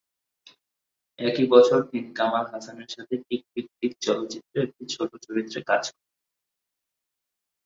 একই 1.19 1.45
বছর 1.47 1.79
তিনি 1.89 2.09
কামাল 2.15 2.45
হাসানের 2.53 2.89
সাথে 2.89 3.15
"টিক 3.27 3.41
টিক 3.53 3.67
টিক" 3.79 3.93
চলচ্চিত্রে 4.01 4.57
একটি 4.61 4.83
ছোট 4.93 5.11
চরিত্রে 5.25 5.59
কাজ 5.69 5.83
করেন। 5.87 6.09